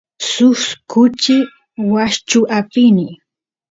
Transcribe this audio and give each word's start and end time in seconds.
suk 0.31 0.61
kuchi 0.91 1.37
washchu 1.93 2.39
apini 2.57 3.07